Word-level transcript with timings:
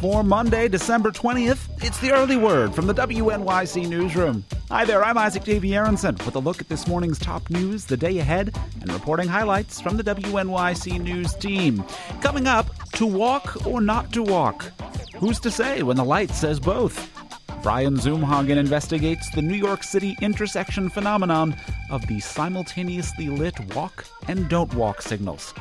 for 0.00 0.24
Monday, 0.24 0.66
December 0.66 1.10
20th. 1.10 1.68
It's 1.84 1.98
the 2.00 2.10
early 2.10 2.38
word 2.38 2.74
from 2.74 2.86
the 2.86 2.94
WNYC 2.94 3.86
Newsroom. 3.86 4.42
Hi 4.70 4.86
there, 4.86 5.04
I'm 5.04 5.18
Isaac 5.18 5.44
Davy 5.44 5.76
Aronson 5.76 6.16
with 6.24 6.34
a 6.36 6.38
look 6.38 6.62
at 6.62 6.70
this 6.70 6.86
morning's 6.88 7.18
top 7.18 7.50
news, 7.50 7.84
the 7.84 7.98
day 7.98 8.16
ahead, 8.18 8.56
and 8.80 8.90
reporting 8.90 9.28
highlights 9.28 9.78
from 9.78 9.98
the 9.98 10.02
WNYC 10.02 10.98
News 11.02 11.34
team. 11.34 11.84
Coming 12.22 12.46
up, 12.46 12.74
to 12.92 13.04
walk 13.04 13.66
or 13.66 13.82
not 13.82 14.10
to 14.14 14.22
walk? 14.22 14.64
Who's 15.16 15.38
to 15.40 15.50
say 15.50 15.82
when 15.82 15.96
the 15.96 16.04
light 16.04 16.30
says 16.30 16.58
both? 16.58 17.10
Brian 17.62 17.96
Zumhagen 17.96 18.56
investigates 18.56 19.30
the 19.34 19.42
New 19.42 19.56
York 19.56 19.82
City 19.82 20.16
intersection 20.22 20.88
phenomenon 20.88 21.54
of 21.90 22.06
the 22.06 22.20
simultaneously 22.20 23.28
lit 23.28 23.74
walk 23.74 24.06
and 24.28 24.48
don't 24.48 24.72
walk 24.72 25.02
signals. 25.02 25.52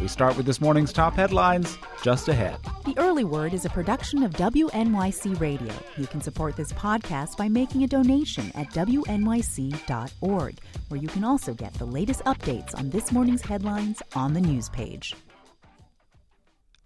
We 0.00 0.08
start 0.08 0.34
with 0.38 0.46
this 0.46 0.62
morning's 0.62 0.94
top 0.94 1.14
headlines 1.14 1.76
just 2.02 2.28
ahead. 2.28 2.56
The 2.86 2.94
Early 2.96 3.24
Word 3.24 3.52
is 3.52 3.66
a 3.66 3.68
production 3.68 4.22
of 4.22 4.32
WNYC 4.32 5.38
Radio. 5.38 5.74
You 5.98 6.06
can 6.06 6.22
support 6.22 6.56
this 6.56 6.72
podcast 6.72 7.36
by 7.36 7.50
making 7.50 7.84
a 7.84 7.86
donation 7.86 8.50
at 8.54 8.70
WNYC.org, 8.70 10.58
where 10.88 11.00
you 11.00 11.08
can 11.08 11.22
also 11.22 11.52
get 11.52 11.74
the 11.74 11.84
latest 11.84 12.24
updates 12.24 12.74
on 12.78 12.88
this 12.88 13.12
morning's 13.12 13.42
headlines 13.42 14.02
on 14.14 14.32
the 14.32 14.40
news 14.40 14.70
page. 14.70 15.14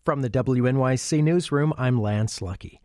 From 0.04 0.22
the 0.22 0.30
WNYC 0.30 1.22
Newsroom, 1.22 1.72
I'm 1.78 2.02
Lance 2.02 2.42
Lucky. 2.42 2.80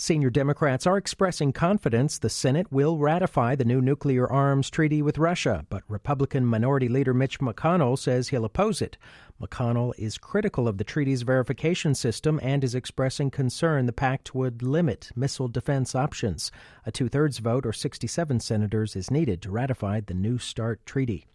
Senior 0.00 0.30
Democrats 0.30 0.86
are 0.86 0.96
expressing 0.96 1.52
confidence 1.52 2.20
the 2.20 2.30
Senate 2.30 2.70
will 2.70 2.98
ratify 2.98 3.56
the 3.56 3.64
new 3.64 3.80
nuclear 3.80 4.30
arms 4.30 4.70
treaty 4.70 5.02
with 5.02 5.18
Russia, 5.18 5.66
but 5.70 5.82
Republican 5.88 6.46
Minority 6.46 6.88
Leader 6.88 7.12
Mitch 7.12 7.40
McConnell 7.40 7.98
says 7.98 8.28
he'll 8.28 8.44
oppose 8.44 8.80
it. 8.80 8.96
McConnell 9.40 9.92
is 9.96 10.18
critical 10.18 10.66
of 10.66 10.78
the 10.78 10.84
treaty's 10.84 11.22
verification 11.22 11.94
system 11.94 12.40
and 12.42 12.64
is 12.64 12.74
expressing 12.74 13.30
concern 13.30 13.86
the 13.86 13.92
pact 13.92 14.34
would 14.34 14.62
limit 14.62 15.10
missile 15.14 15.46
defense 15.46 15.94
options. 15.94 16.50
A 16.84 16.90
two 16.90 17.08
thirds 17.08 17.38
vote, 17.38 17.64
or 17.64 17.72
67 17.72 18.40
senators, 18.40 18.96
is 18.96 19.10
needed 19.10 19.40
to 19.42 19.50
ratify 19.50 20.00
the 20.00 20.14
New 20.14 20.38
START 20.38 20.84
treaty. 20.84 21.26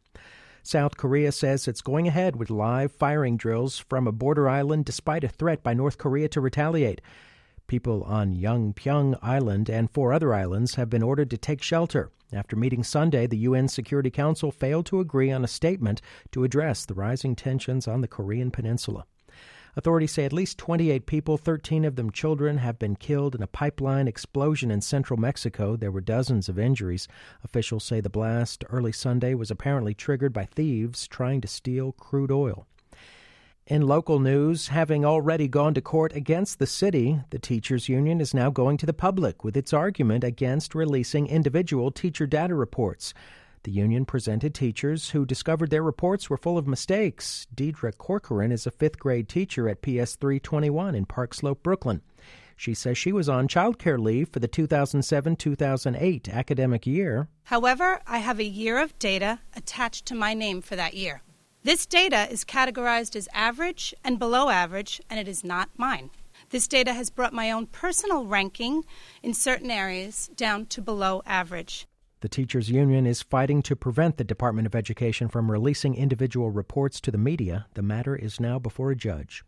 South 0.64 0.98
Korea 0.98 1.32
says 1.32 1.68
it's 1.68 1.82
going 1.82 2.08
ahead 2.08 2.36
with 2.36 2.50
live 2.50 2.92
firing 2.92 3.38
drills 3.38 3.80
from 3.80 4.08
a 4.08 4.12
border 4.12 4.50
island 4.50 4.86
despite 4.86 5.24
a 5.24 5.30
threat 5.30 5.64
by 5.64 5.74
North 5.74 5.98
Korea 5.98 6.28
to 6.30 6.42
retaliate. 6.42 7.02
People 7.74 8.04
on 8.04 8.36
Yeonpyeong 8.36 9.18
Island 9.24 9.68
and 9.68 9.90
four 9.90 10.14
other 10.14 10.32
islands 10.32 10.76
have 10.76 10.92
been 10.92 11.02
ordered 11.02 11.32
to 11.32 11.40
take 11.40 11.64
shelter. 11.64 12.12
After 12.32 12.56
meeting 12.56 12.84
Sunday, 12.84 13.26
the 13.26 13.50
UN 13.50 13.68
Security 13.68 14.12
Council 14.12 14.52
failed 14.52 14.86
to 14.86 15.00
agree 15.00 15.32
on 15.32 15.44
a 15.44 15.48
statement 15.48 16.00
to 16.34 16.44
address 16.44 16.86
the 16.86 16.94
rising 16.94 17.36
tensions 17.36 17.88
on 17.88 18.02
the 18.02 18.08
Korean 18.08 18.52
peninsula. 18.52 19.08
Authorities 19.76 20.12
say 20.12 20.24
at 20.24 20.32
least 20.32 20.60
28 20.60 21.08
people, 21.08 21.36
13 21.36 21.84
of 21.84 21.96
them 21.96 22.12
children, 22.12 22.60
have 22.60 22.78
been 22.78 22.96
killed 22.96 23.34
in 23.34 23.42
a 23.42 23.48
pipeline 23.48 24.08
explosion 24.08 24.70
in 24.70 24.82
central 24.82 25.20
Mexico. 25.20 25.76
There 25.76 25.92
were 25.92 26.00
dozens 26.00 26.48
of 26.48 26.60
injuries. 26.60 27.08
Officials 27.44 27.84
say 27.84 28.02
the 28.02 28.08
blast 28.08 28.64
early 28.70 28.92
Sunday 28.92 29.34
was 29.34 29.50
apparently 29.50 29.96
triggered 29.96 30.32
by 30.32 30.46
thieves 30.46 31.08
trying 31.08 31.42
to 31.42 31.48
steal 31.48 31.94
crude 31.94 32.30
oil. 32.30 32.68
In 33.66 33.88
local 33.88 34.20
news, 34.20 34.68
having 34.68 35.06
already 35.06 35.48
gone 35.48 35.74
to 35.76 35.82
court 35.82 36.14
against 36.14 36.60
the 36.60 36.68
city, 36.68 37.22
the 37.30 37.40
teachers 37.40 37.88
union 37.88 38.20
is 38.20 38.34
now 38.34 38.50
going 38.50 38.76
to 38.76 38.86
the 38.86 38.92
public 38.94 39.46
with 39.46 39.56
its 39.56 39.72
argument 39.72 40.26
against 40.26 40.76
releasing 40.76 41.28
individual 41.28 41.90
teacher 41.90 42.28
data 42.28 42.56
reports. 42.56 43.14
The 43.64 43.72
union 43.72 44.04
presented 44.04 44.54
teachers 44.54 45.12
who 45.12 45.26
discovered 45.26 45.70
their 45.70 45.82
reports 45.82 46.30
were 46.30 46.36
full 46.36 46.58
of 46.58 46.68
mistakes. 46.68 47.48
Deidre 47.56 47.98
Corcoran 47.98 48.52
is 48.52 48.68
a 48.68 48.72
fifth 48.72 49.00
grade 49.00 49.30
teacher 49.30 49.70
at 49.70 49.82
PS 49.82 50.18
321 50.18 50.94
in 50.94 51.06
Park 51.06 51.34
Slope, 51.34 51.64
Brooklyn. 51.64 52.02
She 52.58 52.74
says 52.74 52.98
she 52.98 53.14
was 53.14 53.30
on 53.30 53.48
childcare 53.48 53.98
leave 53.98 54.28
for 54.28 54.40
the 54.40 54.48
2007 54.50 55.38
2008 55.38 56.28
academic 56.28 56.86
year. 56.86 57.30
However, 57.44 58.02
I 58.06 58.18
have 58.18 58.42
a 58.42 58.44
year 58.44 58.78
of 58.78 59.00
data 59.00 59.40
attached 59.56 60.06
to 60.08 60.16
my 60.16 60.34
name 60.34 60.62
for 60.62 60.76
that 60.76 60.96
year. 60.96 61.22
This 61.66 61.86
data 61.86 62.30
is 62.30 62.44
categorized 62.44 63.16
as 63.16 63.30
average 63.34 63.94
and 64.04 64.20
below 64.20 64.50
average, 64.50 65.00
and 65.10 65.18
it 65.18 65.30
is 65.30 65.46
not 65.46 65.70
mine. 65.78 66.10
This 66.50 66.68
data 66.68 66.92
has 66.92 67.10
brought 67.10 67.32
my 67.32 67.52
own 67.52 67.68
personal 67.68 68.26
ranking 68.26 68.84
in 69.22 69.34
certain 69.34 69.72
areas 69.72 70.30
down 70.36 70.66
to 70.66 70.82
below 70.82 71.22
average. 71.26 71.88
The 72.20 72.28
teachers 72.28 72.70
union 72.70 73.06
is 73.06 73.22
fighting 73.22 73.62
to 73.62 73.78
prevent 73.78 74.18
the 74.18 74.26
Department 74.26 74.66
of 74.66 74.76
Education 74.76 75.30
from 75.30 75.50
releasing 75.50 75.96
individual 75.96 76.52
reports 76.52 77.00
to 77.00 77.12
the 77.12 77.18
media. 77.18 77.68
The 77.76 77.82
matter 77.82 78.14
is 78.14 78.42
now 78.42 78.60
before 78.60 78.92
a 78.92 78.96
judge. 78.96 79.46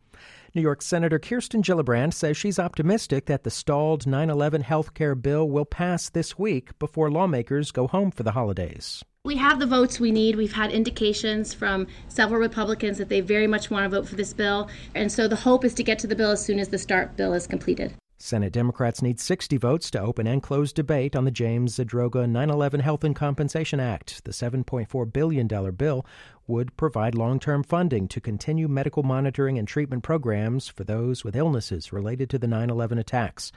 New 0.54 0.62
York 0.62 0.82
Senator 0.82 1.20
Kirsten 1.20 1.62
Gillibrand 1.62 2.14
says 2.14 2.38
she's 2.38 2.60
optimistic 2.60 3.26
that 3.26 3.44
the 3.44 3.52
stalled 3.52 4.08
9 4.08 4.30
11 4.30 4.62
health 4.62 4.94
care 4.94 5.16
bill 5.16 5.50
will 5.50 5.66
pass 5.66 6.10
this 6.10 6.40
week 6.40 6.80
before 6.80 7.12
lawmakers 7.12 7.74
go 7.74 7.88
home 7.88 8.10
for 8.10 8.24
the 8.24 8.32
holidays. 8.32 9.04
We 9.26 9.38
have 9.38 9.60
the 9.60 9.66
votes 9.66 10.00
we 10.00 10.12
need. 10.12 10.36
We've 10.36 10.54
had 10.54 10.72
indications 10.72 11.52
from 11.52 11.88
several 12.10 12.40
Republicans 12.40 13.00
that 13.00 13.10
they 13.10 13.22
very 13.22 13.48
much 13.48 13.72
want 13.72 13.84
to 13.84 13.90
vote 13.90 14.08
for 14.08 14.14
this 14.14 14.34
bill. 14.34 14.70
And 14.94 15.12
so 15.12 15.28
the 15.28 15.36
hope 15.36 15.66
is 15.66 15.74
to 15.74 15.84
get 15.84 15.98
to 16.00 16.08
the 16.08 16.16
bill 16.16 16.30
as 16.30 16.46
soon 16.46 16.60
as 16.60 16.68
the 16.68 16.78
START 16.78 17.18
bill 17.18 17.34
is 17.34 17.48
completed. 17.48 17.96
Senate 18.20 18.54
Democrats 18.54 19.02
need 19.02 19.20
60 19.20 19.58
votes 19.58 19.90
to 19.92 20.00
open 20.00 20.28
and 20.28 20.44
close 20.44 20.72
debate 20.72 21.16
on 21.16 21.26
the 21.26 21.32
James 21.32 21.80
Zadroga 21.80 22.30
9 22.30 22.50
11 22.52 22.82
Health 22.82 23.04
and 23.04 23.16
Compensation 23.16 23.80
Act. 23.80 24.24
The 24.26 24.32
$7.4 24.32 25.12
billion 25.12 25.48
bill 25.72 26.06
would 26.46 26.78
provide 26.78 27.16
long 27.16 27.40
term 27.40 27.64
funding 27.64 28.08
to 28.10 28.22
continue 28.22 28.68
medical 28.68 29.02
monitoring 29.02 29.58
and 29.58 29.68
treatment 29.68 30.04
programs 30.04 30.68
for 30.68 30.84
those 30.84 31.24
with 31.24 31.36
illnesses 31.36 31.92
related 31.92 32.30
to 32.30 32.38
the 32.38 32.48
9 32.48 32.70
11 32.70 33.00
attacks. 33.00 33.52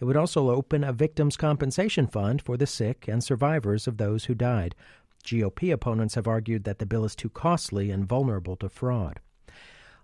It 0.00 0.06
would 0.06 0.16
also 0.16 0.50
open 0.50 0.82
a 0.82 0.92
victims' 0.92 1.36
compensation 1.36 2.08
fund 2.08 2.42
for 2.42 2.56
the 2.56 2.66
sick 2.66 3.06
and 3.06 3.22
survivors 3.22 3.86
of 3.86 3.96
those 3.96 4.24
who 4.24 4.34
died. 4.34 4.74
GOP 5.24 5.72
opponents 5.72 6.14
have 6.14 6.28
argued 6.28 6.64
that 6.64 6.78
the 6.78 6.86
bill 6.86 7.04
is 7.04 7.16
too 7.16 7.30
costly 7.30 7.90
and 7.90 8.06
vulnerable 8.06 8.56
to 8.56 8.68
fraud. 8.68 9.20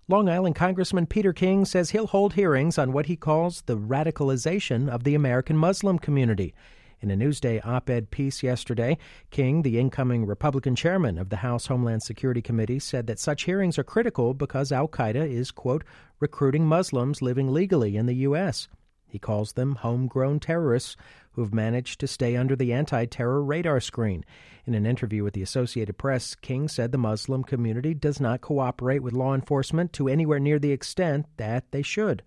Long 0.07 0.27
Island 0.27 0.55
Congressman 0.55 1.05
Peter 1.05 1.31
King 1.31 1.63
says 1.63 1.91
he'll 1.91 2.07
hold 2.07 2.33
hearings 2.33 2.77
on 2.77 2.91
what 2.91 3.05
he 3.05 3.15
calls 3.15 3.61
the 3.61 3.77
radicalization 3.77 4.89
of 4.89 5.03
the 5.03 5.15
American 5.15 5.55
Muslim 5.55 5.99
community. 5.99 6.53
In 6.99 7.09
a 7.09 7.15
Newsday 7.15 7.65
op 7.65 7.89
ed 7.89 8.11
piece 8.11 8.43
yesterday, 8.43 8.97
King, 9.29 9.61
the 9.61 9.79
incoming 9.79 10.25
Republican 10.25 10.75
chairman 10.75 11.17
of 11.17 11.29
the 11.29 11.37
House 11.37 11.67
Homeland 11.67 12.03
Security 12.03 12.41
Committee, 12.41 12.79
said 12.79 13.07
that 13.07 13.19
such 13.19 13.45
hearings 13.45 13.79
are 13.79 13.83
critical 13.83 14.33
because 14.33 14.71
Al 14.71 14.87
Qaeda 14.87 15.27
is, 15.27 15.49
quote, 15.49 15.83
recruiting 16.19 16.65
Muslims 16.65 17.21
living 17.21 17.51
legally 17.51 17.95
in 17.95 18.05
the 18.05 18.15
U.S. 18.27 18.67
He 19.11 19.19
calls 19.19 19.51
them 19.53 19.75
homegrown 19.75 20.39
terrorists 20.39 20.95
who've 21.33 21.53
managed 21.53 21.99
to 21.99 22.07
stay 22.07 22.37
under 22.37 22.55
the 22.55 22.71
anti 22.71 23.03
terror 23.03 23.43
radar 23.43 23.81
screen. 23.81 24.23
In 24.65 24.73
an 24.73 24.85
interview 24.85 25.21
with 25.21 25.33
the 25.33 25.41
Associated 25.41 25.97
Press, 25.97 26.33
King 26.33 26.69
said 26.69 26.93
the 26.93 26.97
Muslim 26.97 27.43
community 27.43 27.93
does 27.93 28.21
not 28.21 28.39
cooperate 28.39 29.03
with 29.03 29.11
law 29.11 29.35
enforcement 29.35 29.91
to 29.93 30.07
anywhere 30.07 30.39
near 30.39 30.59
the 30.59 30.71
extent 30.71 31.25
that 31.35 31.69
they 31.71 31.81
should. 31.81 32.23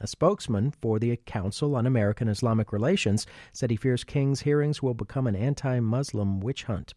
A 0.00 0.08
spokesman 0.08 0.72
for 0.72 0.98
the 0.98 1.16
Council 1.16 1.76
on 1.76 1.86
American 1.86 2.26
Islamic 2.26 2.72
Relations 2.72 3.24
said 3.52 3.70
he 3.70 3.76
fears 3.76 4.02
King's 4.02 4.40
hearings 4.40 4.82
will 4.82 4.94
become 4.94 5.28
an 5.28 5.36
anti 5.36 5.78
Muslim 5.78 6.40
witch 6.40 6.64
hunt. 6.64 6.92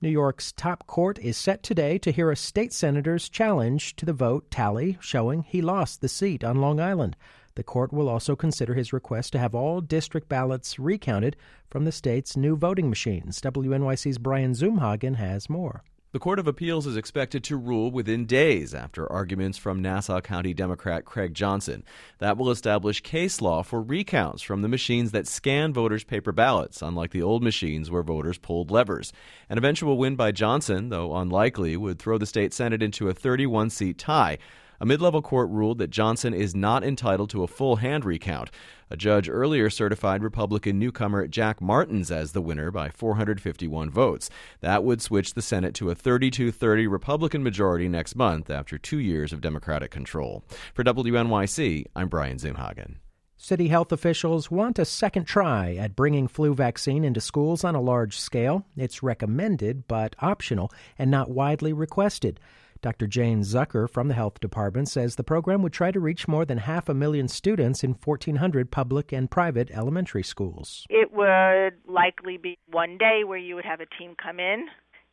New 0.00 0.08
York's 0.08 0.50
top 0.52 0.86
court 0.86 1.18
is 1.18 1.36
set 1.36 1.62
today 1.62 1.98
to 1.98 2.10
hear 2.10 2.30
a 2.30 2.36
state 2.36 2.72
senator's 2.72 3.28
challenge 3.28 3.94
to 3.96 4.06
the 4.06 4.14
vote 4.14 4.50
tally 4.50 4.96
showing 4.98 5.42
he 5.42 5.60
lost 5.60 6.00
the 6.00 6.08
seat 6.08 6.42
on 6.42 6.56
Long 6.56 6.80
Island. 6.80 7.16
The 7.54 7.62
court 7.62 7.92
will 7.92 8.08
also 8.08 8.36
consider 8.36 8.74
his 8.74 8.92
request 8.92 9.32
to 9.32 9.38
have 9.38 9.54
all 9.54 9.80
district 9.80 10.28
ballots 10.28 10.78
recounted 10.78 11.36
from 11.68 11.84
the 11.84 11.92
state's 11.92 12.36
new 12.36 12.56
voting 12.56 12.88
machines. 12.88 13.40
WNYC's 13.40 14.18
Brian 14.18 14.52
Zumhagen 14.52 15.16
has 15.16 15.50
more. 15.50 15.82
The 16.12 16.18
Court 16.18 16.40
of 16.40 16.48
Appeals 16.48 16.88
is 16.88 16.96
expected 16.96 17.44
to 17.44 17.56
rule 17.56 17.92
within 17.92 18.26
days 18.26 18.74
after 18.74 19.10
arguments 19.12 19.58
from 19.58 19.80
Nassau 19.80 20.20
County 20.20 20.52
Democrat 20.52 21.04
Craig 21.04 21.34
Johnson. 21.34 21.84
That 22.18 22.36
will 22.36 22.50
establish 22.50 23.00
case 23.00 23.40
law 23.40 23.62
for 23.62 23.80
recounts 23.80 24.42
from 24.42 24.62
the 24.62 24.68
machines 24.68 25.12
that 25.12 25.28
scan 25.28 25.72
voters' 25.72 26.02
paper 26.02 26.32
ballots, 26.32 26.82
unlike 26.82 27.12
the 27.12 27.22
old 27.22 27.44
machines 27.44 27.92
where 27.92 28.02
voters 28.02 28.38
pulled 28.38 28.72
levers. 28.72 29.12
An 29.48 29.56
eventual 29.56 29.98
win 29.98 30.16
by 30.16 30.32
Johnson, 30.32 30.88
though 30.88 31.14
unlikely, 31.16 31.76
would 31.76 32.00
throw 32.00 32.18
the 32.18 32.26
state 32.26 32.52
Senate 32.52 32.82
into 32.82 33.08
a 33.08 33.14
31 33.14 33.70
seat 33.70 33.96
tie. 33.96 34.38
A 34.82 34.86
mid 34.86 35.02
level 35.02 35.20
court 35.20 35.50
ruled 35.50 35.76
that 35.76 35.90
Johnson 35.90 36.32
is 36.32 36.54
not 36.54 36.82
entitled 36.82 37.28
to 37.30 37.42
a 37.42 37.46
full 37.46 37.76
hand 37.76 38.06
recount. 38.06 38.50
A 38.88 38.96
judge 38.96 39.28
earlier 39.28 39.68
certified 39.68 40.22
Republican 40.22 40.78
newcomer 40.78 41.26
Jack 41.26 41.60
Martins 41.60 42.10
as 42.10 42.32
the 42.32 42.40
winner 42.40 42.70
by 42.70 42.88
451 42.88 43.90
votes. 43.90 44.30
That 44.62 44.82
would 44.82 45.02
switch 45.02 45.34
the 45.34 45.42
Senate 45.42 45.74
to 45.74 45.90
a 45.90 45.94
32 45.94 46.50
30 46.50 46.86
Republican 46.86 47.42
majority 47.42 47.90
next 47.90 48.16
month 48.16 48.48
after 48.48 48.78
two 48.78 48.98
years 48.98 49.34
of 49.34 49.42
Democratic 49.42 49.90
control. 49.90 50.44
For 50.72 50.82
WNYC, 50.82 51.84
I'm 51.94 52.08
Brian 52.08 52.38
Zumhagen. 52.38 52.96
City 53.36 53.68
health 53.68 53.92
officials 53.92 54.50
want 54.50 54.78
a 54.78 54.86
second 54.86 55.26
try 55.26 55.74
at 55.74 55.94
bringing 55.94 56.26
flu 56.26 56.54
vaccine 56.54 57.04
into 57.04 57.20
schools 57.20 57.64
on 57.64 57.74
a 57.74 57.80
large 57.82 58.18
scale. 58.18 58.64
It's 58.78 59.02
recommended 59.02 59.86
but 59.86 60.16
optional 60.20 60.72
and 60.98 61.10
not 61.10 61.30
widely 61.30 61.74
requested. 61.74 62.40
Dr. 62.82 63.06
Jane 63.06 63.42
Zucker 63.42 63.88
from 63.88 64.08
the 64.08 64.14
health 64.14 64.40
department 64.40 64.88
says 64.88 65.16
the 65.16 65.24
program 65.24 65.62
would 65.62 65.72
try 65.72 65.90
to 65.90 66.00
reach 66.00 66.26
more 66.26 66.44
than 66.44 66.58
half 66.58 66.88
a 66.88 66.94
million 66.94 67.28
students 67.28 67.84
in 67.84 67.90
1,400 67.92 68.70
public 68.70 69.12
and 69.12 69.30
private 69.30 69.70
elementary 69.70 70.22
schools. 70.22 70.86
It 70.88 71.12
would 71.12 71.74
likely 71.86 72.38
be 72.38 72.58
one 72.70 72.96
day 72.96 73.22
where 73.24 73.38
you 73.38 73.54
would 73.54 73.66
have 73.66 73.80
a 73.80 73.86
team 73.98 74.14
come 74.22 74.40
in 74.40 74.66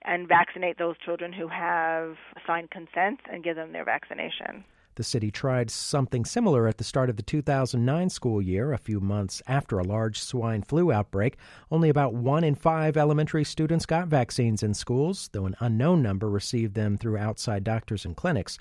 and 0.04 0.28
vaccinate 0.28 0.78
those 0.78 0.96
children 1.04 1.34
who 1.34 1.48
have 1.50 2.16
signed 2.46 2.72
consent 2.72 3.20
and 3.32 3.44
give 3.44 3.56
them 3.56 3.74
their 3.74 3.84
vaccination. 3.84 4.64
The 4.98 5.04
city 5.04 5.30
tried 5.30 5.70
something 5.70 6.26
similar 6.26 6.68
at 6.68 6.80
the 6.80 6.84
start 6.84 7.12
of 7.12 7.18
the 7.18 7.22
2009 7.22 8.10
school 8.10 8.42
year, 8.42 8.74
a 8.74 8.80
few 8.80 9.00
months 9.00 9.44
after 9.46 9.78
a 9.78 9.84
large 9.84 10.20
swine 10.20 10.64
flu 10.64 10.92
outbreak. 10.92 11.38
Only 11.70 11.90
about 11.90 12.16
one 12.16 12.44
in 12.44 12.56
five 12.56 12.98
elementary 12.98 13.44
students 13.44 13.86
got 13.86 14.08
vaccines 14.08 14.64
in 14.64 14.74
schools, 14.74 15.30
though 15.34 15.46
an 15.46 15.56
unknown 15.60 16.02
number 16.02 16.28
received 16.28 16.74
them 16.74 16.98
through 16.98 17.20
outside 17.20 17.64
doctors 17.64 18.06
and 18.06 18.18
clinics. 18.18 18.58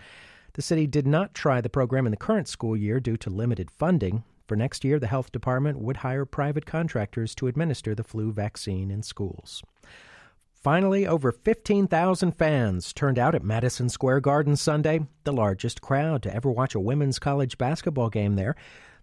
The 0.52 0.60
city 0.60 0.86
did 0.86 1.06
not 1.06 1.32
try 1.32 1.62
the 1.62 1.70
program 1.70 2.04
in 2.04 2.10
the 2.10 2.18
current 2.18 2.48
school 2.48 2.76
year 2.76 3.00
due 3.00 3.16
to 3.16 3.30
limited 3.30 3.70
funding. 3.70 4.22
For 4.46 4.56
next 4.56 4.84
year, 4.84 4.98
the 4.98 5.06
health 5.06 5.32
department 5.32 5.78
would 5.78 5.96
hire 5.96 6.26
private 6.26 6.66
contractors 6.66 7.34
to 7.36 7.46
administer 7.46 7.94
the 7.94 8.04
flu 8.04 8.30
vaccine 8.30 8.90
in 8.90 9.02
schools. 9.02 9.62
Finally, 10.66 11.06
over 11.06 11.30
15,000 11.30 12.32
fans 12.32 12.92
turned 12.92 13.20
out 13.20 13.36
at 13.36 13.44
Madison 13.44 13.88
Square 13.88 14.18
Garden 14.18 14.56
Sunday, 14.56 14.98
the 15.22 15.32
largest 15.32 15.80
crowd 15.80 16.24
to 16.24 16.34
ever 16.34 16.50
watch 16.50 16.74
a 16.74 16.80
women's 16.80 17.20
college 17.20 17.56
basketball 17.56 18.10
game 18.10 18.34
there. 18.34 18.56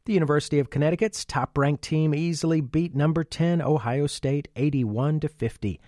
The 0.04 0.12
University 0.12 0.60
of 0.60 0.70
Connecticut's 0.70 1.24
top-ranked 1.24 1.82
team 1.82 2.14
easily 2.14 2.60
beat 2.60 2.94
number 2.94 3.24
10 3.24 3.62
Ohio 3.62 4.08
State 4.08 4.50
81 4.58 5.22
to 5.22 5.30
50. 5.30 5.80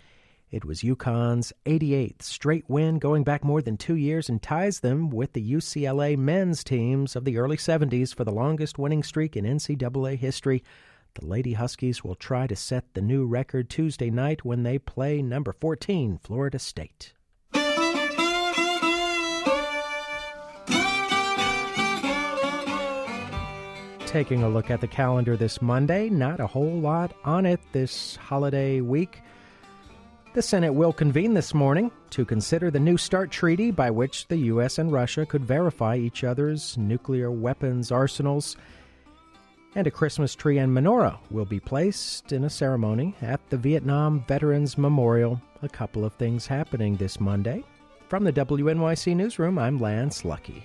It 0.49 0.63
was 0.63 0.79
UConn's 0.79 1.51
88th 1.65 2.21
straight 2.21 2.63
win 2.69 2.97
going 2.97 3.25
back 3.25 3.43
more 3.43 3.61
than 3.61 3.75
2 3.75 3.95
years 3.95 4.29
and 4.29 4.41
ties 4.41 4.79
them 4.79 5.09
with 5.09 5.33
the 5.33 5.51
UCLA 5.55 6.17
men's 6.17 6.63
teams 6.63 7.17
of 7.17 7.25
the 7.25 7.37
early 7.37 7.57
70s 7.57 8.15
for 8.15 8.23
the 8.23 8.31
longest 8.31 8.79
winning 8.79 9.03
streak 9.03 9.35
in 9.35 9.43
NCAA 9.43 10.17
history. 10.17 10.63
The 11.15 11.25
Lady 11.25 11.53
Huskies 11.53 12.03
will 12.03 12.15
try 12.15 12.45
to 12.45 12.57
set 12.57 12.93
the 12.93 13.01
new 13.01 13.25
record 13.25 13.69
Tuesday 13.69 14.09
night 14.09 14.43
when 14.43 14.63
they 14.63 14.77
play 14.77 15.21
number 15.21 15.53
14, 15.53 16.19
Florida 16.21 16.59
State. 16.59 17.13
Taking 24.05 24.43
a 24.43 24.49
look 24.49 24.69
at 24.69 24.81
the 24.81 24.89
calendar 24.89 25.37
this 25.37 25.61
Monday, 25.61 26.09
not 26.09 26.41
a 26.41 26.47
whole 26.47 26.81
lot 26.81 27.13
on 27.23 27.45
it 27.45 27.61
this 27.71 28.17
holiday 28.17 28.81
week. 28.81 29.21
The 30.33 30.41
Senate 30.41 30.73
will 30.73 30.91
convene 30.91 31.33
this 31.33 31.53
morning 31.53 31.91
to 32.09 32.25
consider 32.25 32.69
the 32.69 32.79
New 32.81 32.97
START 32.97 33.31
treaty 33.31 33.71
by 33.71 33.89
which 33.89 34.27
the 34.27 34.37
U.S. 34.51 34.79
and 34.79 34.91
Russia 34.91 35.25
could 35.25 35.45
verify 35.45 35.95
each 35.95 36.25
other's 36.25 36.77
nuclear 36.77 37.31
weapons 37.31 37.89
arsenals 37.89 38.57
and 39.75 39.85
a 39.85 39.91
Christmas 39.91 40.33
tree 40.33 40.57
and 40.57 40.75
menorah 40.75 41.17
will 41.29 41.45
be 41.45 41.59
placed 41.59 42.31
in 42.31 42.45
a 42.45 42.49
ceremony 42.49 43.13
at 43.21 43.41
the 43.49 43.57
Vietnam 43.57 44.23
Veterans 44.25 44.77
Memorial. 44.77 45.41
A 45.61 45.69
couple 45.69 46.05
of 46.05 46.13
things 46.13 46.47
happening 46.47 46.95
this 46.95 47.19
Monday. 47.19 47.63
From 48.07 48.23
the 48.23 48.31
WNYC 48.31 49.15
Newsroom, 49.15 49.59
I'm 49.59 49.77
Lance 49.77 50.23
Lucky. 50.23 50.63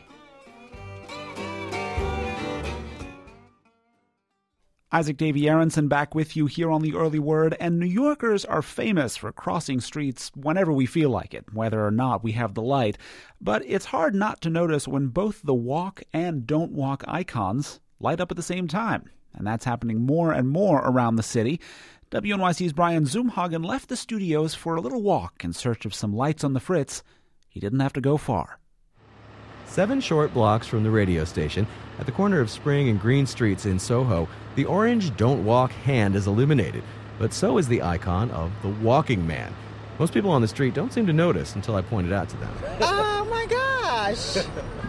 Isaac 4.93 5.17
Davy 5.17 5.49
Aronson 5.49 5.87
back 5.87 6.17
with 6.17 6.37
you 6.37 6.47
here 6.47 6.71
on 6.71 6.83
the 6.83 6.95
Early 6.95 7.21
Word, 7.21 7.57
and 7.61 7.79
New 7.79 7.87
Yorkers 7.87 8.45
are 8.45 8.63
famous 8.63 9.17
for 9.17 9.31
crossing 9.31 9.81
streets 9.81 10.33
whenever 10.35 10.73
we 10.73 10.85
feel 10.85 11.11
like 11.11 11.33
it, 11.33 11.53
whether 11.53 11.85
or 11.85 11.93
not 11.93 12.25
we 12.25 12.33
have 12.33 12.55
the 12.55 12.63
light. 12.63 12.99
But 13.41 13.63
it's 13.67 13.87
hard 13.87 14.17
not 14.17 14.41
to 14.43 14.51
notice 14.51 14.89
when 14.89 15.09
both 15.09 15.43
the 15.43 15.55
walk 15.55 16.03
and 16.13 16.45
don't 16.45 16.73
walk 16.73 17.05
icons 17.07 17.81
light 18.01 18.21
up 18.21 18.31
at 18.31 18.37
the 18.37 18.43
same 18.43 18.67
time. 18.67 19.11
And 19.35 19.47
that's 19.47 19.65
happening 19.65 20.05
more 20.05 20.33
and 20.33 20.49
more 20.49 20.81
around 20.81 21.17
the 21.17 21.23
city. 21.23 21.61
WNYC's 22.11 22.73
Brian 22.73 23.05
Zumhagen 23.05 23.65
left 23.65 23.89
the 23.89 23.97
studios 23.97 24.55
for 24.55 24.75
a 24.75 24.81
little 24.81 25.03
walk 25.03 25.45
in 25.45 25.53
search 25.53 25.85
of 25.87 25.95
some 25.95 26.17
lights 26.17 26.43
on 26.43 26.55
the 26.55 26.61
fritz. 26.61 27.05
He 27.49 27.61
didn't 27.61 27.81
have 27.81 27.93
to 27.93 28.01
go 28.01 28.17
far. 28.17 28.59
Seven 29.67 30.01
short 30.01 30.35
blocks 30.35 30.67
from 30.67 30.83
the 30.83 30.91
radio 30.91 31.25
station, 31.25 31.65
at 32.01 32.07
the 32.07 32.13
corner 32.13 32.41
of 32.41 32.51
Spring 32.51 32.89
and 32.89 33.01
Greene 33.01 33.27
Streets 33.27 33.67
in 33.67 33.79
Soho, 33.79 34.29
the 34.57 34.65
orange 34.65 35.17
Don't 35.17 35.45
Walk 35.45 35.71
hand 35.71 36.17
is 36.17 36.27
illuminated, 36.27 36.83
but 37.21 37.33
so 37.33 37.59
is 37.59 37.69
the 37.69 37.83
icon 37.83 38.33
of 38.33 38.51
the 38.63 38.69
walking 38.69 39.25
man. 39.25 39.55
Most 40.01 40.13
people 40.13 40.31
on 40.33 40.43
the 40.43 40.49
street 40.49 40.75
don't 40.75 40.93
seem 40.93 41.07
to 41.07 41.13
notice 41.13 41.55
until 41.55 41.77
I 41.77 41.83
point 41.83 42.09
it 42.09 42.13
out 42.13 42.29
to 42.31 42.37
them. 42.39 42.53
Oh 42.81 43.27
my 43.27 43.47
gosh! 43.47 44.45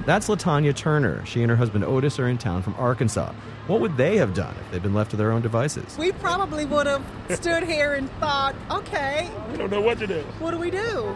That's 0.06 0.28
Latanya 0.28 0.76
Turner. 0.76 1.24
She 1.26 1.42
and 1.42 1.50
her 1.50 1.56
husband 1.56 1.84
Otis 1.84 2.20
are 2.20 2.28
in 2.28 2.38
town 2.38 2.64
from 2.64 2.74
Arkansas. 2.76 3.32
What 3.68 3.82
would 3.82 3.98
they 3.98 4.18
have 4.18 4.34
done 4.34 4.56
if 4.60 4.72
they'd 4.72 4.82
been 4.82 4.94
left 4.94 5.12
to 5.12 5.18
their 5.18 5.32
own 5.32 5.42
devices? 5.42 5.98
We 5.98 6.12
probably 6.14 6.66
would 6.66 6.88
have 6.88 7.04
stood 7.30 7.64
here 7.64 7.94
and 7.94 8.10
thought, 8.14 8.56
okay. 8.72 9.30
We 9.52 9.58
don't 9.58 9.70
know 9.70 9.82
what 9.82 10.00
to 10.00 10.08
do. 10.08 10.22
What 10.40 10.52
do 10.52 10.58
we 10.58 10.72
do? 10.72 11.16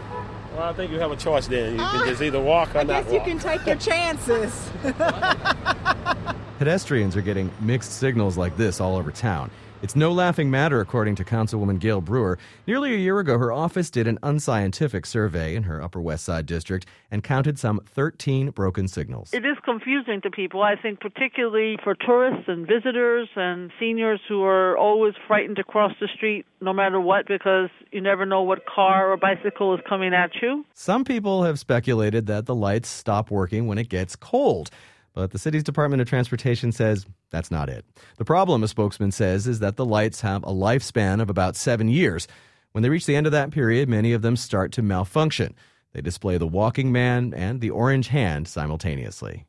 Well, 0.54 0.62
I 0.62 0.72
think 0.72 0.92
you 0.92 0.98
have 1.00 1.10
a 1.10 1.16
choice 1.16 1.48
then. 1.48 1.74
You 1.74 1.82
uh, 1.82 1.98
can 1.98 2.08
just 2.08 2.22
either 2.22 2.40
walk 2.40 2.74
or 2.74 2.78
I 2.78 2.82
not 2.84 3.04
guess 3.04 3.12
you 3.12 3.20
can 3.20 3.38
take 3.38 3.66
your 3.66 3.76
chances. 3.76 4.70
Pedestrians 6.58 7.16
are 7.16 7.22
getting 7.22 7.50
mixed 7.60 7.92
signals 7.92 8.38
like 8.38 8.56
this 8.56 8.80
all 8.80 8.96
over 8.96 9.10
town. 9.10 9.50
It's 9.82 9.94
no 9.94 10.10
laughing 10.10 10.50
matter, 10.50 10.80
according 10.80 11.16
to 11.16 11.24
Councilwoman 11.24 11.78
Gale 11.78 12.00
Brewer. 12.00 12.38
Nearly 12.66 12.94
a 12.94 12.98
year 12.98 13.18
ago, 13.18 13.36
her 13.36 13.52
office 13.52 13.90
did 13.90 14.08
an 14.08 14.18
unscientific 14.22 15.04
survey 15.04 15.54
in 15.54 15.64
her 15.64 15.82
Upper 15.82 16.00
West 16.00 16.24
Side 16.24 16.46
district 16.46 16.86
and 17.10 17.22
counted 17.22 17.58
some 17.58 17.80
13 17.84 18.50
broken 18.50 18.88
signals. 18.88 19.34
It 19.34 19.44
is 19.44 19.58
confusing 19.64 20.22
to 20.22 20.30
people, 20.30 20.62
I 20.62 20.76
think, 20.76 21.00
particularly 21.00 21.76
for 21.84 21.94
tourists 21.94 22.48
and 22.48 22.66
visitors 22.66 23.28
and 23.36 23.70
seniors 23.78 24.20
who 24.26 24.42
are 24.44 24.78
always 24.78 25.12
frightened 25.26 25.56
to 25.56 25.64
cross 25.64 25.92
the 26.00 26.08
street 26.16 26.46
no 26.62 26.72
matter 26.72 26.98
what 26.98 27.28
because 27.28 27.68
you 27.92 28.00
never 28.00 28.24
know 28.24 28.42
what 28.42 28.64
car 28.64 29.12
or 29.12 29.18
bicycle 29.18 29.74
is 29.74 29.80
coming 29.86 30.14
at 30.14 30.30
you. 30.40 30.64
Some 30.72 31.04
people 31.04 31.44
have 31.44 31.58
speculated 31.58 32.26
that 32.28 32.46
the 32.46 32.54
lights 32.54 32.88
stop 32.88 33.30
working 33.30 33.66
when 33.66 33.76
it 33.76 33.90
gets 33.90 34.16
cold. 34.16 34.70
But 35.16 35.30
the 35.30 35.38
city's 35.38 35.64
Department 35.64 36.02
of 36.02 36.08
Transportation 36.08 36.72
says 36.72 37.06
that's 37.30 37.50
not 37.50 37.70
it. 37.70 37.86
The 38.18 38.24
problem, 38.26 38.62
a 38.62 38.68
spokesman 38.68 39.12
says, 39.12 39.46
is 39.46 39.60
that 39.60 39.76
the 39.76 39.84
lights 39.84 40.20
have 40.20 40.44
a 40.44 40.52
lifespan 40.52 41.22
of 41.22 41.30
about 41.30 41.56
seven 41.56 41.88
years. 41.88 42.28
When 42.72 42.82
they 42.82 42.90
reach 42.90 43.06
the 43.06 43.16
end 43.16 43.24
of 43.24 43.32
that 43.32 43.50
period, 43.50 43.88
many 43.88 44.12
of 44.12 44.20
them 44.20 44.36
start 44.36 44.72
to 44.72 44.82
malfunction. 44.82 45.54
They 45.94 46.02
display 46.02 46.36
the 46.36 46.46
walking 46.46 46.92
man 46.92 47.32
and 47.34 47.62
the 47.62 47.70
orange 47.70 48.08
hand 48.08 48.46
simultaneously. 48.46 49.46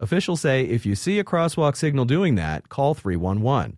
Officials 0.00 0.40
say 0.40 0.64
if 0.64 0.86
you 0.86 0.94
see 0.94 1.18
a 1.18 1.24
crosswalk 1.24 1.76
signal 1.76 2.06
doing 2.06 2.36
that, 2.36 2.70
call 2.70 2.94
311. 2.94 3.76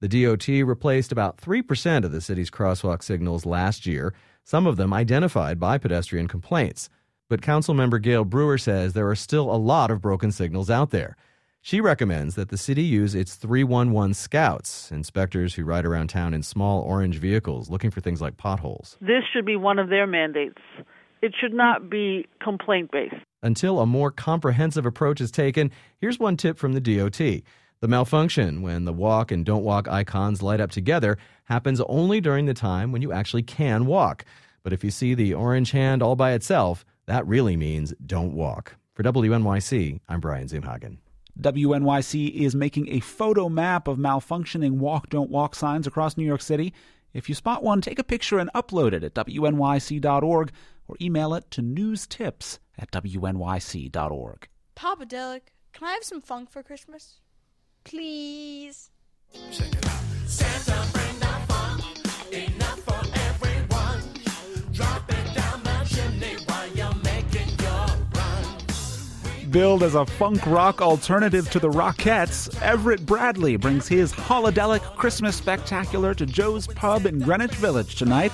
The 0.00 0.24
DOT 0.24 0.46
replaced 0.64 1.10
about 1.10 1.38
3% 1.38 2.04
of 2.04 2.12
the 2.12 2.20
city's 2.20 2.52
crosswalk 2.52 3.02
signals 3.02 3.44
last 3.44 3.84
year, 3.84 4.14
some 4.44 4.64
of 4.64 4.76
them 4.76 4.94
identified 4.94 5.58
by 5.58 5.76
pedestrian 5.76 6.28
complaints. 6.28 6.88
But 7.28 7.40
Councilmember 7.40 8.02
Gale 8.02 8.24
Brewer 8.24 8.58
says 8.58 8.92
there 8.92 9.08
are 9.08 9.16
still 9.16 9.50
a 9.50 9.56
lot 9.56 9.90
of 9.90 10.02
broken 10.02 10.30
signals 10.30 10.68
out 10.68 10.90
there. 10.90 11.16
She 11.62 11.80
recommends 11.80 12.34
that 12.34 12.50
the 12.50 12.58
city 12.58 12.82
use 12.82 13.14
its 13.14 13.36
311 13.36 14.12
scouts, 14.12 14.92
inspectors 14.92 15.54
who 15.54 15.64
ride 15.64 15.86
around 15.86 16.08
town 16.08 16.34
in 16.34 16.42
small 16.42 16.82
orange 16.82 17.16
vehicles 17.16 17.70
looking 17.70 17.90
for 17.90 18.02
things 18.02 18.20
like 18.20 18.36
potholes. 18.36 18.98
This 19.00 19.24
should 19.32 19.46
be 19.46 19.56
one 19.56 19.78
of 19.78 19.88
their 19.88 20.06
mandates. 20.06 20.60
It 21.22 21.34
should 21.40 21.54
not 21.54 21.88
be 21.88 22.26
complaint 22.42 22.90
based. 22.92 23.14
Until 23.42 23.80
a 23.80 23.86
more 23.86 24.10
comprehensive 24.10 24.84
approach 24.84 25.22
is 25.22 25.30
taken, 25.30 25.70
here's 25.98 26.18
one 26.18 26.36
tip 26.36 26.58
from 26.58 26.74
the 26.74 26.80
DOT. 26.80 27.18
The 27.80 27.88
malfunction, 27.88 28.60
when 28.60 28.84
the 28.84 28.92
walk 28.92 29.32
and 29.32 29.46
don't 29.46 29.64
walk 29.64 29.88
icons 29.88 30.42
light 30.42 30.60
up 30.60 30.70
together, 30.70 31.16
happens 31.44 31.80
only 31.88 32.20
during 32.20 32.44
the 32.44 32.52
time 32.52 32.92
when 32.92 33.00
you 33.00 33.10
actually 33.10 33.42
can 33.42 33.86
walk. 33.86 34.26
But 34.62 34.74
if 34.74 34.84
you 34.84 34.90
see 34.90 35.14
the 35.14 35.32
orange 35.32 35.70
hand 35.70 36.02
all 36.02 36.16
by 36.16 36.32
itself, 36.32 36.84
that 37.06 37.26
really 37.26 37.56
means 37.56 37.94
don't 38.04 38.34
walk. 38.34 38.76
For 38.94 39.02
WNYC, 39.02 40.00
I'm 40.08 40.20
Brian 40.20 40.46
Zumhagen. 40.48 40.98
WNYC 41.40 42.32
is 42.32 42.54
making 42.54 42.88
a 42.88 43.00
photo 43.00 43.48
map 43.48 43.88
of 43.88 43.98
malfunctioning 43.98 44.72
walk 44.78 45.08
don't 45.08 45.30
walk 45.30 45.54
signs 45.54 45.86
across 45.86 46.16
New 46.16 46.24
York 46.24 46.42
City. 46.42 46.72
If 47.12 47.28
you 47.28 47.34
spot 47.34 47.62
one, 47.62 47.80
take 47.80 47.98
a 47.98 48.04
picture 48.04 48.38
and 48.38 48.50
upload 48.54 48.92
it 48.92 49.02
at 49.02 49.14
wnyc.org 49.14 50.52
or 50.86 50.96
email 51.00 51.34
it 51.34 51.50
to 51.52 51.62
newstips 51.62 52.58
at 52.78 52.90
wnyc.org. 52.92 54.48
Papa 54.74 55.06
Delic, 55.06 55.40
can 55.72 55.88
I 55.88 55.92
have 55.92 56.04
some 56.04 56.20
funk 56.20 56.50
for 56.50 56.62
Christmas? 56.62 57.20
Please. 57.84 58.90
Check 59.50 59.72
it 59.72 59.86
out. 59.86 60.00
Santa 60.26 60.86
bring 60.92 61.18
the 61.18 61.26
funk, 61.48 62.32
enough 62.32 62.80
for 62.80 62.93
Billed 69.54 69.84
as 69.84 69.94
a 69.94 70.04
funk 70.04 70.44
rock 70.46 70.82
alternative 70.82 71.48
to 71.50 71.60
the 71.60 71.70
Rockettes, 71.70 72.60
Everett 72.60 73.06
Bradley 73.06 73.54
brings 73.54 73.86
his 73.86 74.12
Holidelic 74.12 74.82
Christmas 74.96 75.36
spectacular 75.36 76.12
to 76.12 76.26
Joe's 76.26 76.66
Pub 76.66 77.06
in 77.06 77.20
Greenwich 77.20 77.54
Village 77.54 77.94
tonight. 77.94 78.32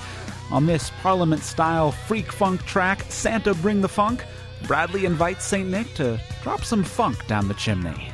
On 0.50 0.64
this 0.64 0.90
Parliament 1.02 1.42
style 1.42 1.92
freak 1.92 2.32
funk 2.32 2.64
track, 2.64 3.04
Santa 3.10 3.52
Bring 3.52 3.82
the 3.82 3.88
Funk, 3.88 4.24
Bradley 4.66 5.04
invites 5.04 5.44
St. 5.44 5.68
Nick 5.68 5.92
to 5.96 6.18
drop 6.42 6.64
some 6.64 6.82
funk 6.82 7.26
down 7.26 7.48
the 7.48 7.54
chimney. 7.54 8.10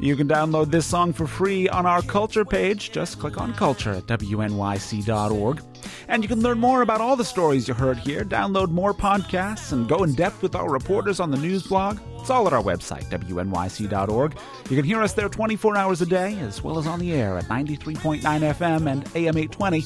You 0.00 0.14
can 0.14 0.28
download 0.28 0.70
this 0.70 0.86
song 0.86 1.12
for 1.12 1.26
free 1.26 1.68
on 1.68 1.84
our 1.84 2.02
culture 2.02 2.44
page. 2.44 2.92
Just 2.92 3.18
click 3.18 3.38
on 3.38 3.52
culture 3.54 3.92
at 3.92 4.06
wnyc.org. 4.06 5.62
And 6.06 6.22
you 6.22 6.28
can 6.28 6.40
learn 6.40 6.58
more 6.58 6.82
about 6.82 7.00
all 7.00 7.16
the 7.16 7.24
stories 7.24 7.66
you 7.66 7.74
heard 7.74 7.98
here, 7.98 8.24
download 8.24 8.70
more 8.70 8.94
podcasts, 8.94 9.72
and 9.72 9.88
go 9.88 10.04
in 10.04 10.14
depth 10.14 10.42
with 10.42 10.54
our 10.54 10.70
reporters 10.70 11.20
on 11.20 11.30
the 11.30 11.36
news 11.36 11.66
blog. 11.66 11.98
It's 12.18 12.30
all 12.30 12.46
at 12.46 12.52
our 12.52 12.62
website, 12.62 13.04
wnyc.org. 13.10 14.38
You 14.70 14.76
can 14.76 14.84
hear 14.84 15.02
us 15.02 15.12
there 15.14 15.28
24 15.28 15.76
hours 15.76 16.00
a 16.00 16.06
day, 16.06 16.38
as 16.40 16.62
well 16.62 16.78
as 16.78 16.86
on 16.86 17.00
the 17.00 17.12
air 17.12 17.36
at 17.36 17.44
93.9 17.44 18.20
FM 18.22 18.90
and 18.90 19.04
AM 19.16 19.36
820. 19.36 19.80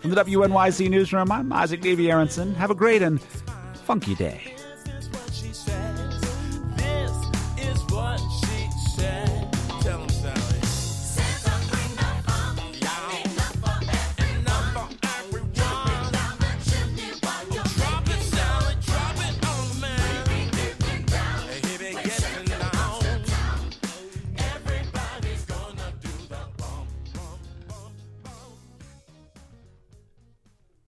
From 0.00 0.10
the 0.10 0.24
WNYC 0.24 0.90
Newsroom, 0.90 1.30
I'm 1.30 1.52
Isaac 1.52 1.80
Davy 1.80 2.10
Aronson. 2.10 2.54
Have 2.54 2.70
a 2.70 2.74
great 2.74 3.02
and 3.02 3.20
funky 3.84 4.14
day. 4.14 4.53